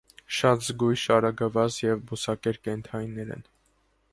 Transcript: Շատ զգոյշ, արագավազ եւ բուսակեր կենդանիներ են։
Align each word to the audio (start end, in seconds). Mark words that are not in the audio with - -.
Շատ 0.35 0.63
զգոյշ, 0.67 1.03
արագավազ 1.17 1.77
եւ 1.83 2.01
բուսակեր 2.13 2.59
կենդանիներ 2.69 3.31
են։ 3.37 3.45